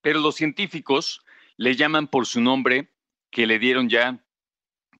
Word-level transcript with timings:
pero 0.03 0.19
los 0.19 0.35
científicos 0.35 1.25
le 1.57 1.75
llaman 1.75 2.07
por 2.07 2.27
su 2.27 2.39
nombre 2.39 2.93
que 3.31 3.47
le 3.47 3.57
dieron 3.57 3.89
ya 3.89 4.23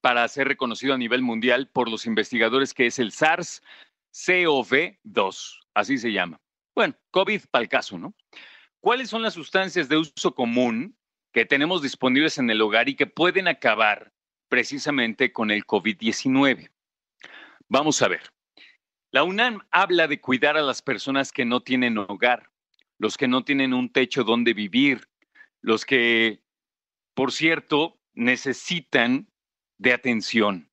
para 0.01 0.27
ser 0.27 0.47
reconocido 0.47 0.95
a 0.95 0.97
nivel 0.97 1.21
mundial 1.21 1.69
por 1.69 1.87
los 1.87 2.07
investigadores, 2.07 2.73
que 2.73 2.87
es 2.87 2.97
el 2.97 3.11
SARS-CoV-2, 3.11 5.59
así 5.75 5.99
se 5.99 6.11
llama. 6.11 6.41
Bueno, 6.73 6.95
COVID 7.11 7.41
para 7.51 7.61
el 7.61 7.69
caso, 7.69 7.99
¿no? 7.99 8.15
¿Cuáles 8.79 9.11
son 9.11 9.21
las 9.21 9.35
sustancias 9.35 9.87
de 9.87 9.97
uso 9.97 10.33
común 10.33 10.97
que 11.33 11.45
tenemos 11.45 11.81
disponibles 11.81 12.37
en 12.37 12.49
el 12.49 12.61
hogar 12.61 12.87
y 12.87 12.95
que 12.95 13.07
pueden 13.07 13.47
acabar 13.47 14.13
precisamente 14.49 15.33
con 15.33 15.49
el 15.49 15.65
COVID-19? 15.65 16.69
Vamos 17.67 18.01
a 18.03 18.07
ver. 18.07 18.21
La 19.11 19.23
UNAM 19.23 19.61
habla 19.71 20.07
de 20.07 20.21
cuidar 20.21 20.57
a 20.57 20.61
las 20.61 20.81
personas 20.81 21.31
que 21.31 21.43
no 21.43 21.61
tienen 21.61 21.97
hogar, 21.97 22.51
los 22.99 23.17
que 23.17 23.27
no 23.27 23.43
tienen 23.43 23.73
un 23.73 23.91
techo 23.91 24.23
donde 24.23 24.53
vivir, 24.53 25.09
los 25.61 25.85
que, 25.85 26.43
por 27.15 27.31
cierto, 27.31 27.99
necesitan 28.13 29.27
de 29.79 29.93
atención. 29.93 30.69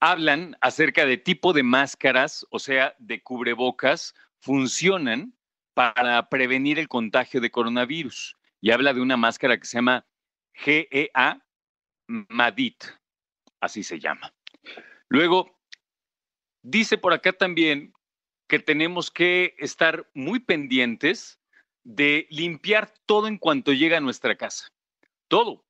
Hablan 0.00 0.56
acerca 0.60 1.04
de 1.04 1.18
tipo 1.18 1.52
de 1.52 1.62
máscaras, 1.62 2.46
o 2.50 2.58
sea, 2.58 2.94
de 2.98 3.22
cubrebocas, 3.22 4.14
funcionan 4.40 5.34
para 5.74 6.28
prevenir 6.30 6.78
el 6.78 6.88
contagio 6.88 7.40
de 7.40 7.50
coronavirus. 7.50 8.37
Y 8.60 8.70
habla 8.70 8.92
de 8.92 9.00
una 9.00 9.16
máscara 9.16 9.58
que 9.58 9.66
se 9.66 9.78
llama 9.78 10.06
GEA 10.54 11.44
Madit, 12.08 12.84
así 13.60 13.82
se 13.82 14.00
llama. 14.00 14.32
Luego, 15.08 15.60
dice 16.62 16.98
por 16.98 17.12
acá 17.12 17.32
también 17.32 17.92
que 18.48 18.58
tenemos 18.58 19.10
que 19.10 19.54
estar 19.58 20.10
muy 20.14 20.40
pendientes 20.40 21.38
de 21.84 22.26
limpiar 22.30 22.92
todo 23.06 23.28
en 23.28 23.38
cuanto 23.38 23.72
llega 23.72 23.98
a 23.98 24.00
nuestra 24.00 24.36
casa. 24.36 24.72
Todo. 25.28 25.64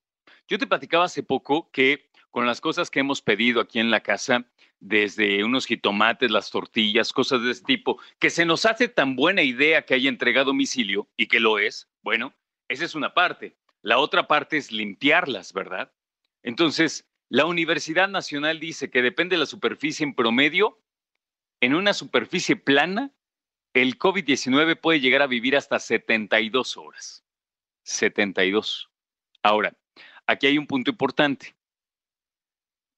Yo 0.47 0.59
te 0.59 0.67
platicaba 0.67 1.05
hace 1.05 1.23
poco 1.23 1.71
que 1.71 2.11
con 2.31 2.47
las 2.47 2.61
cosas 2.61 2.91
que 2.91 3.01
hemos 3.01 3.21
pedido 3.21 3.61
aquí 3.61 3.79
en 3.79 3.91
la 3.91 4.01
casa, 4.01 4.47
desde 4.81 5.43
unos 5.45 5.67
jitomates, 5.67 6.31
las 6.31 6.51
tortillas, 6.51 7.13
cosas 7.13 7.43
de 7.43 7.51
ese 7.51 7.65
tipo, 7.65 8.01
que 8.19 8.31
se 8.31 8.45
nos 8.45 8.65
hace 8.65 8.89
tan 8.89 9.17
buena 9.17 9.43
idea 9.43 9.83
que 9.83 9.95
haya 9.95 10.09
entregado 10.09 10.47
domicilio 10.47 11.09
y 11.17 11.27
que 11.27 11.41
lo 11.41 11.59
es, 11.59 11.89
bueno, 12.03 12.35
esa 12.69 12.85
es 12.85 12.95
una 12.95 13.15
parte. 13.15 13.57
La 13.83 13.99
otra 13.99 14.29
parte 14.29 14.57
es 14.57 14.73
limpiarlas, 14.73 15.53
¿verdad? 15.53 15.93
Entonces, 16.43 17.09
la 17.29 17.45
Universidad 17.45 18.09
Nacional 18.09 18.61
dice 18.61 18.91
que 18.91 19.03
depende 19.03 19.37
de 19.37 19.41
la 19.41 19.47
superficie 19.47 20.05
en 20.05 20.15
promedio, 20.15 20.81
en 21.61 21.75
una 21.75 21.93
superficie 21.93 22.57
plana, 22.57 23.13
el 23.75 23.99
COVID-19 23.99 24.81
puede 24.81 25.01
llegar 25.01 25.23
a 25.23 25.27
vivir 25.27 25.57
hasta 25.57 25.79
72 25.79 26.77
horas. 26.77 27.25
72. 27.85 28.91
Ahora, 29.43 29.77
aquí 30.27 30.47
hay 30.47 30.59
un 30.59 30.67
punto 30.67 30.91
importante. 30.91 31.57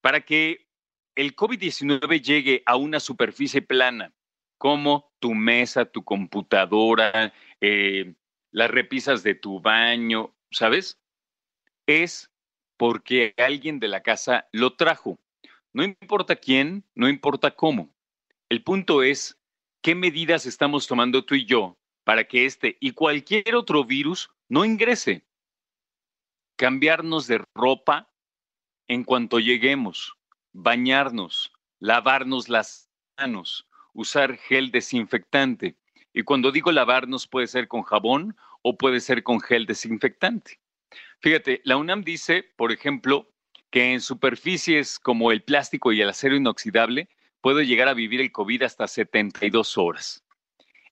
Para 0.00 0.20
que 0.22 0.69
el 1.14 1.34
COVID-19 1.36 2.22
llegue 2.22 2.62
a 2.66 2.76
una 2.76 3.00
superficie 3.00 3.62
plana, 3.62 4.14
como 4.59 5.12
tu 5.19 5.34
mesa, 5.34 5.84
tu 5.84 6.04
computadora, 6.04 7.32
eh, 7.60 8.14
las 8.50 8.71
repisas 8.71 9.22
de 9.22 9.34
tu 9.34 9.61
baño, 9.61 10.34
¿sabes? 10.50 10.99
Es 11.87 12.31
porque 12.77 13.34
alguien 13.37 13.81
de 13.81 13.88
la 13.88 14.03
casa 14.03 14.49
lo 14.53 14.75
trajo. 14.77 15.19
No 15.72 15.84
importa 15.84 16.37
quién, 16.37 16.84
no 16.94 17.09
importa 17.09 17.50
cómo. 17.53 17.94
El 18.49 18.62
punto 18.62 19.03
es 19.03 19.39
qué 19.83 19.94
medidas 19.94 20.47
estamos 20.47 20.87
tomando 20.87 21.25
tú 21.25 21.34
y 21.34 21.44
yo 21.44 21.78
para 22.05 22.25
que 22.25 22.47
este 22.47 22.77
y 22.81 22.93
cualquier 22.93 23.55
otro 23.55 23.84
virus 23.84 24.31
no 24.49 24.65
ingrese. 24.65 25.25
Cambiarnos 26.56 27.27
de 27.27 27.44
ropa 27.55 28.12
en 28.89 29.05
cuanto 29.05 29.39
lleguemos 29.39 30.16
bañarnos, 30.53 31.53
lavarnos 31.78 32.49
las 32.49 32.91
manos, 33.19 33.69
usar 33.93 34.37
gel 34.37 34.71
desinfectante. 34.71 35.77
Y 36.12 36.22
cuando 36.22 36.53
digo 36.53 36.72
lavarnos 36.72 37.26
puede 37.26 37.47
ser 37.47 37.69
con 37.69 37.82
jabón 37.82 38.37
o 38.62 38.76
puede 38.76 39.00
ser 39.00 39.22
con 39.22 39.41
gel 39.41 39.66
desinfectante. 39.66 40.60
Fíjate, 41.21 41.60
la 41.65 41.76
UNAM 41.76 42.03
dice, 42.03 42.44
por 42.56 42.72
ejemplo, 42.72 43.31
que 43.71 43.93
en 43.93 44.00
superficies 44.00 44.98
como 44.98 45.31
el 45.32 45.43
plástico 45.43 45.93
y 45.93 46.00
el 46.00 46.09
acero 46.09 46.34
inoxidable 46.34 47.09
puede 47.41 47.66
llegar 47.66 47.88
a 47.88 47.94
vivir 47.94 48.21
el 48.21 48.32
COVID 48.32 48.62
hasta 48.62 48.88
72 48.88 49.78
horas. 49.78 50.25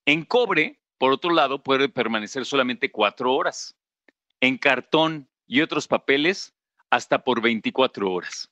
En 0.06 0.24
cobre, 0.24 0.80
por 0.96 1.12
otro 1.12 1.32
lado, 1.32 1.62
puede 1.62 1.88
permanecer 1.88 2.44
solamente 2.44 2.90
4 2.90 3.32
horas. 3.32 3.76
En 4.40 4.56
cartón 4.56 5.28
y 5.46 5.60
otros 5.60 5.88
papeles, 5.88 6.54
hasta 6.90 7.24
por 7.24 7.42
24 7.42 8.10
horas. 8.10 8.50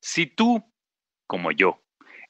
Si 0.00 0.26
tú, 0.26 0.64
como 1.26 1.52
yo, 1.52 1.82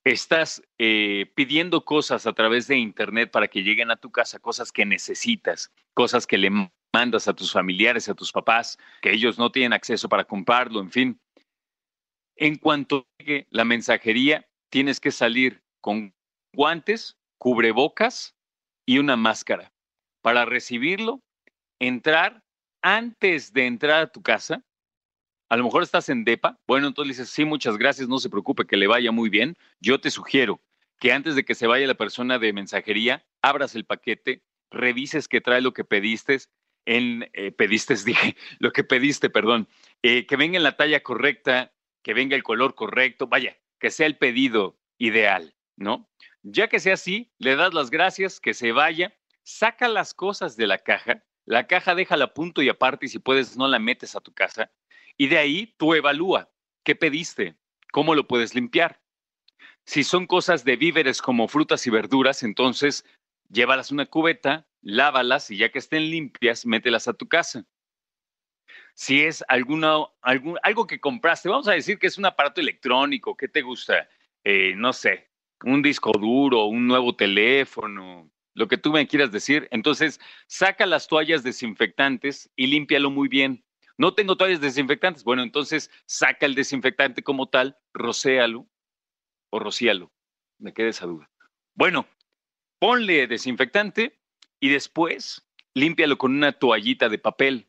estás 0.05 0.63
eh, 0.79 1.31
pidiendo 1.35 1.85
cosas 1.85 2.27
a 2.27 2.33
través 2.33 2.67
de 2.67 2.77
Internet 2.77 3.31
para 3.31 3.49
que 3.49 3.63
lleguen 3.63 3.91
a 3.91 3.97
tu 3.97 4.11
casa, 4.11 4.39
cosas 4.39 4.73
que 4.73 4.85
necesitas, 4.85 5.73
cosas 5.95 6.27
que 6.27 6.39
le 6.39 6.51
mandas 6.93 7.29
a 7.29 7.35
tus 7.35 7.53
familiares, 7.53 8.09
a 8.09 8.15
tus 8.15 8.33
papás, 8.33 8.79
que 9.01 9.13
ellos 9.13 9.39
no 9.39 9.51
tienen 9.51 9.73
acceso 9.73 10.09
para 10.09 10.25
comprarlo, 10.25 10.81
en 10.81 10.91
fin. 10.91 11.21
En 12.37 12.57
cuanto 12.57 13.07
llegue 13.19 13.47
la 13.51 13.65
mensajería, 13.65 14.49
tienes 14.71 15.01
que 15.01 15.11
salir 15.11 15.63
con 15.81 16.15
guantes, 16.53 17.17
cubrebocas 17.39 18.35
y 18.87 18.99
una 18.99 19.17
máscara 19.17 19.73
para 20.23 20.45
recibirlo, 20.45 21.21
entrar 21.79 22.43
antes 22.83 23.53
de 23.53 23.67
entrar 23.67 24.01
a 24.03 24.07
tu 24.13 24.23
casa, 24.23 24.65
a 25.53 25.57
lo 25.59 25.65
mejor 25.65 25.83
estás 25.83 26.09
en 26.09 26.25
DEPA. 26.25 26.59
Bueno, 26.67 26.87
entonces 26.87 27.19
dices, 27.19 27.29
sí, 27.29 27.45
muchas 27.45 27.77
gracias, 27.77 28.09
no 28.09 28.19
se 28.19 28.31
preocupe, 28.31 28.65
que 28.65 28.79
le 28.79 28.87
vaya 28.87 29.13
muy 29.13 29.29
bien. 29.29 29.55
Yo 29.81 30.01
te 30.01 30.11
sugiero 30.11 30.63
que 30.99 31.13
antes 31.13 31.35
de 31.35 31.45
que 31.45 31.55
se 31.55 31.67
vaya 31.67 31.87
la 31.87 31.93
persona 31.93 32.39
de 32.39 32.55
mensajería, 32.55 33.27
abras 33.43 33.75
el 33.75 33.85
paquete, 33.85 34.43
revises 34.71 35.29
que 35.29 35.43
trae 35.43 35.61
lo 35.61 35.75
que 35.75 35.85
pediste, 35.85 36.39
en, 36.87 37.29
eh, 37.35 37.53
pediste, 37.53 37.95
dije, 38.07 38.35
lo 38.61 38.73
que 38.73 38.83
pediste, 38.83 39.29
perdón, 39.29 39.69
eh, 40.03 40.25
que 40.25 40.37
venga 40.37 40.57
en 40.57 40.63
la 40.63 40.79
talla 40.79 41.03
correcta, 41.03 41.75
que 42.03 42.15
venga 42.15 42.35
el 42.35 42.43
color 42.43 42.75
correcto, 42.75 43.27
vaya, 43.27 43.59
que 43.79 43.91
sea 43.91 44.07
el 44.07 44.17
pedido 44.17 44.79
ideal, 44.97 45.55
¿no? 45.77 46.09
Ya 46.43 46.69
que 46.69 46.81
sea 46.81 46.95
así, 46.95 47.31
le 47.37 47.57
das 47.57 47.75
las 47.75 47.91
gracias, 47.91 48.41
que 48.41 48.55
se 48.55 48.73
vaya, 48.73 49.15
saca 49.43 49.89
las 49.89 50.15
cosas 50.15 50.57
de 50.57 50.67
la 50.67 50.79
caja, 50.79 51.23
la 51.45 51.67
caja 51.67 51.95
déjala 51.95 52.33
punto 52.33 52.63
y 52.63 52.71
aparte 52.71 53.05
y 53.05 53.11
si 53.11 53.19
puedes 53.19 53.59
no 53.59 53.69
la 53.69 53.79
metes 53.79 54.17
a 54.17 54.21
tu 54.21 54.33
casa 54.33 54.71
y 55.17 55.29
de 55.29 55.39
ahí 55.39 55.75
tú 55.79 55.95
evalúa 55.95 56.51
qué 56.85 56.95
pediste, 56.95 57.57
cómo 57.93 58.15
lo 58.15 58.27
puedes 58.27 58.55
limpiar. 58.55 59.01
Si 59.85 60.05
son 60.05 60.27
cosas 60.27 60.65
de 60.65 60.77
víveres 60.77 61.21
como 61.21 61.49
frutas 61.49 61.87
y 61.87 61.91
verduras, 61.91 62.43
entonces 62.43 63.05
llévalas 63.49 63.91
una 63.91 64.07
cubeta, 64.07 64.67
lávalas 64.81 65.51
y 65.51 65.57
ya 65.57 65.71
que 65.71 65.79
estén 65.79 66.11
limpias, 66.11 66.67
mételas 66.67 67.09
a 67.09 67.15
tu 67.15 67.29
casa. 67.29 67.67
Si 68.95 69.23
es 69.23 69.45
alguna, 69.49 69.97
algo 70.21 70.87
que 70.87 71.01
compraste, 71.01 71.49
vamos 71.49 71.69
a 71.69 71.73
decir 71.73 71.99
que 71.99 72.07
es 72.07 72.19
un 72.19 72.27
aparato 72.27 72.61
electrónico, 72.61 73.37
¿qué 73.37 73.49
te 73.49 73.63
gusta? 73.63 74.09
Eh, 74.45 74.75
no 74.77 74.93
sé, 74.93 75.31
un 75.65 75.83
disco 75.83 76.13
duro, 76.13 76.67
un 76.67 76.87
nuevo 76.87 77.15
teléfono, 77.17 78.31
lo 78.55 78.69
que 78.69 78.77
tú 78.77 78.93
me 78.93 79.07
quieras 79.07 79.33
decir. 79.33 79.69
Entonces, 79.71 80.21
saca 80.47 80.87
las 80.87 81.07
toallas 81.07 81.43
desinfectantes 81.43 82.51
y 82.57 82.67
límpialo 82.67 83.11
muy 83.11 83.29
bien. 83.29 83.65
No 83.99 84.15
tengo 84.15 84.37
toallas 84.37 84.61
desinfectantes. 84.61 85.25
Bueno, 85.25 85.43
entonces 85.43 85.91
saca 86.07 86.47
el 86.47 86.55
desinfectante 86.55 87.23
como 87.23 87.49
tal, 87.49 87.79
rocéalo 87.93 88.69
o 89.51 89.59
rocíalo. 89.59 90.13
Me 90.59 90.73
queda 90.73 90.89
esa 90.89 91.07
duda. 91.07 91.31
Bueno, 91.75 92.07
ponle 92.79 93.27
desinfectante 93.27 94.21
y 94.61 94.69
después 94.69 95.47
límpialo 95.75 96.19
con 96.19 96.35
una 96.35 96.53
toallita 96.53 97.09
de 97.09 97.19
papel. 97.19 97.69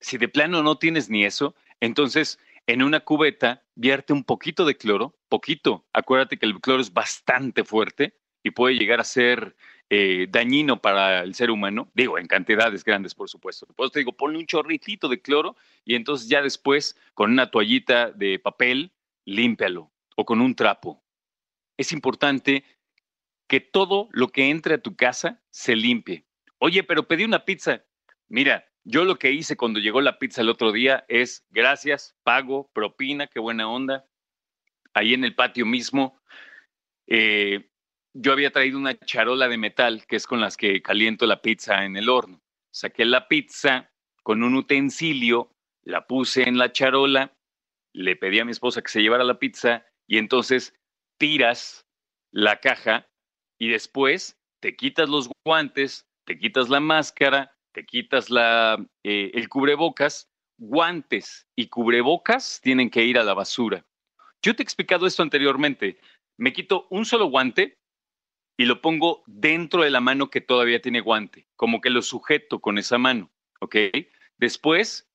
Si 0.00 0.18
de 0.18 0.28
plano 0.28 0.62
no 0.62 0.78
tienes 0.78 1.10
ni 1.10 1.24
eso, 1.24 1.54
Entonces, 1.82 2.38
en 2.66 2.82
una 2.82 3.00
cubeta, 3.00 3.64
vierte 3.74 4.12
un 4.12 4.22
poquito 4.22 4.66
de 4.66 4.76
cloro, 4.76 5.18
poquito. 5.28 5.86
Acuérdate 5.94 6.38
que 6.38 6.44
el 6.44 6.60
cloro 6.60 6.82
es 6.82 6.92
bastante 6.92 7.64
fuerte 7.64 8.18
y 8.42 8.50
puede 8.50 8.74
llegar 8.74 9.00
a 9.00 9.04
ser 9.04 9.56
eh, 9.92 10.28
dañino 10.30 10.80
para 10.80 11.22
el 11.22 11.34
ser 11.34 11.50
humano. 11.50 11.90
Digo, 11.94 12.16
en 12.16 12.26
cantidades 12.26 12.84
grandes, 12.84 13.14
por 13.14 13.28
supuesto. 13.28 13.66
Por 13.66 13.86
eso 13.86 13.90
te 13.90 13.98
digo, 13.98 14.12
ponle 14.12 14.38
un 14.38 14.46
chorritito 14.46 15.08
de 15.08 15.20
cloro 15.20 15.56
y 15.84 15.96
entonces 15.96 16.28
ya 16.28 16.40
después, 16.42 16.96
con 17.12 17.32
una 17.32 17.50
toallita 17.50 18.12
de 18.12 18.38
papel, 18.38 18.92
límpialo 19.24 19.90
o 20.16 20.24
con 20.24 20.40
un 20.40 20.54
trapo. 20.54 21.02
Es 21.76 21.92
importante 21.92 22.64
que 23.48 23.58
todo 23.58 24.08
lo 24.12 24.28
que 24.28 24.48
entre 24.48 24.74
a 24.74 24.78
tu 24.78 24.94
casa 24.94 25.42
se 25.50 25.74
limpie. 25.74 26.24
Oye, 26.58 26.84
pero 26.84 27.08
pedí 27.08 27.24
una 27.24 27.44
pizza. 27.44 27.84
Mira, 28.28 28.70
yo 28.84 29.04
lo 29.04 29.18
que 29.18 29.32
hice 29.32 29.56
cuando 29.56 29.80
llegó 29.80 30.00
la 30.00 30.20
pizza 30.20 30.42
el 30.42 30.50
otro 30.50 30.70
día 30.70 31.04
es 31.08 31.44
gracias, 31.50 32.14
pago, 32.22 32.70
propina, 32.72 33.26
qué 33.26 33.40
buena 33.40 33.68
onda. 33.68 34.06
Ahí 34.94 35.14
en 35.14 35.24
el 35.24 35.34
patio 35.34 35.66
mismo, 35.66 36.16
eh, 37.08 37.69
yo 38.14 38.32
había 38.32 38.50
traído 38.50 38.78
una 38.78 38.98
charola 38.98 39.48
de 39.48 39.56
metal, 39.56 40.06
que 40.06 40.16
es 40.16 40.26
con 40.26 40.40
las 40.40 40.56
que 40.56 40.82
caliento 40.82 41.26
la 41.26 41.42
pizza 41.42 41.84
en 41.84 41.96
el 41.96 42.08
horno. 42.08 42.40
Saqué 42.72 43.04
la 43.04 43.28
pizza 43.28 43.90
con 44.22 44.42
un 44.42 44.54
utensilio, 44.54 45.52
la 45.82 46.06
puse 46.06 46.48
en 46.48 46.58
la 46.58 46.72
charola, 46.72 47.36
le 47.92 48.16
pedí 48.16 48.38
a 48.38 48.44
mi 48.44 48.52
esposa 48.52 48.82
que 48.82 48.88
se 48.88 49.02
llevara 49.02 49.24
la 49.24 49.38
pizza 49.38 49.86
y 50.06 50.18
entonces 50.18 50.74
tiras 51.18 51.86
la 52.32 52.60
caja 52.60 53.08
y 53.58 53.68
después 53.68 54.38
te 54.60 54.76
quitas 54.76 55.08
los 55.08 55.30
guantes, 55.44 56.06
te 56.24 56.38
quitas 56.38 56.68
la 56.68 56.80
máscara, 56.80 57.56
te 57.72 57.84
quitas 57.84 58.30
la, 58.30 58.84
eh, 59.02 59.30
el 59.34 59.48
cubrebocas, 59.48 60.30
guantes 60.58 61.46
y 61.56 61.68
cubrebocas 61.68 62.60
tienen 62.62 62.90
que 62.90 63.04
ir 63.04 63.18
a 63.18 63.24
la 63.24 63.34
basura. 63.34 63.84
Yo 64.42 64.54
te 64.54 64.62
he 64.62 64.64
explicado 64.64 65.06
esto 65.06 65.22
anteriormente. 65.22 65.98
Me 66.36 66.52
quito 66.52 66.86
un 66.90 67.04
solo 67.04 67.26
guante 67.26 67.79
y 68.60 68.66
lo 68.66 68.82
pongo 68.82 69.22
dentro 69.26 69.84
de 69.84 69.90
la 69.90 70.02
mano 70.02 70.28
que 70.28 70.42
todavía 70.42 70.82
tiene 70.82 71.00
guante, 71.00 71.46
como 71.56 71.80
que 71.80 71.88
lo 71.88 72.02
sujeto 72.02 72.60
con 72.60 72.76
esa 72.76 72.98
mano, 72.98 73.30
¿ok? 73.60 73.74
Después 74.36 75.10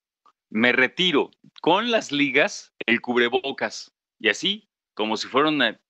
me 0.50 0.72
retiro 0.72 1.30
con 1.60 1.92
las 1.92 2.10
ligas 2.10 2.74
el 2.86 3.00
cubrebocas 3.00 3.94
y 4.18 4.30
así, 4.30 4.68
como 4.94 5.16
si 5.16 5.28
fuera 5.28 5.50
una 5.50 5.80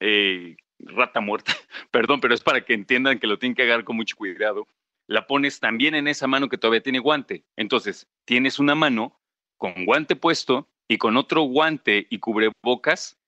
eh, 0.00 0.56
rata 0.78 1.20
muerta, 1.20 1.52
perdón, 1.90 2.22
pero 2.22 2.32
es 2.32 2.40
para 2.40 2.64
que 2.64 2.72
entiendan 2.72 3.18
que 3.18 3.26
lo 3.26 3.38
tienen 3.38 3.56
que 3.56 3.64
agarrar 3.64 3.84
con 3.84 3.96
mucho 3.96 4.16
cuidado 4.16 4.66
la 5.06 5.26
pones 5.26 5.60
también 5.60 5.94
en 5.94 6.08
esa 6.08 6.26
mano 6.26 6.48
que 6.48 6.56
todavía 6.56 6.82
tiene 6.82 6.98
guante. 6.98 7.44
Entonces, 7.56 8.08
tienes 8.24 8.58
una 8.58 8.74
mano 8.74 9.20
con 9.58 9.84
guante 9.84 10.16
puesto 10.16 10.70
y 10.88 10.96
con 10.96 11.18
otro 11.18 11.42
guante 11.42 12.06
y 12.08 12.20
cubrebocas 12.20 13.20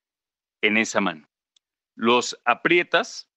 en 0.62 0.78
esa 0.78 1.02
mano. 1.02 1.28
Los 1.94 2.40
aprietas 2.46 3.28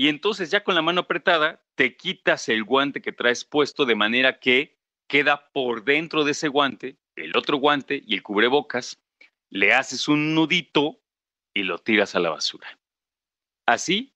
y 0.00 0.08
entonces 0.08 0.50
ya 0.50 0.64
con 0.64 0.74
la 0.74 0.80
mano 0.80 1.02
apretada 1.02 1.62
te 1.74 1.94
quitas 1.94 2.48
el 2.48 2.64
guante 2.64 3.02
que 3.02 3.12
traes 3.12 3.44
puesto 3.44 3.84
de 3.84 3.94
manera 3.94 4.40
que 4.40 4.78
queda 5.06 5.50
por 5.52 5.84
dentro 5.84 6.24
de 6.24 6.30
ese 6.30 6.48
guante 6.48 6.96
el 7.16 7.36
otro 7.36 7.58
guante 7.58 8.02
y 8.06 8.14
el 8.14 8.22
cubrebocas, 8.22 8.98
le 9.50 9.74
haces 9.74 10.08
un 10.08 10.34
nudito 10.34 11.02
y 11.52 11.64
lo 11.64 11.76
tiras 11.76 12.14
a 12.14 12.18
la 12.18 12.30
basura. 12.30 12.78
Así, 13.66 14.14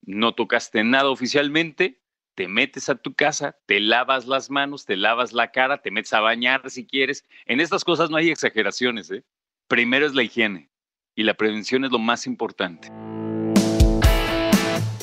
no 0.00 0.34
tocaste 0.34 0.82
nada 0.82 1.10
oficialmente, 1.10 2.00
te 2.34 2.48
metes 2.48 2.88
a 2.88 2.94
tu 2.94 3.12
casa, 3.12 3.58
te 3.66 3.80
lavas 3.80 4.26
las 4.26 4.48
manos, 4.48 4.86
te 4.86 4.96
lavas 4.96 5.34
la 5.34 5.50
cara, 5.50 5.82
te 5.82 5.90
metes 5.90 6.14
a 6.14 6.20
bañar 6.20 6.70
si 6.70 6.86
quieres. 6.86 7.26
En 7.44 7.60
estas 7.60 7.84
cosas 7.84 8.08
no 8.08 8.16
hay 8.16 8.30
exageraciones. 8.30 9.10
¿eh? 9.10 9.26
Primero 9.68 10.06
es 10.06 10.14
la 10.14 10.22
higiene 10.22 10.70
y 11.14 11.24
la 11.24 11.34
prevención 11.34 11.84
es 11.84 11.90
lo 11.90 11.98
más 11.98 12.26
importante. 12.26 12.88